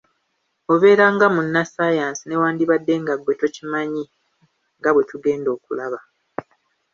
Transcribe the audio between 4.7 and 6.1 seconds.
nga bwe tugenda okulaba.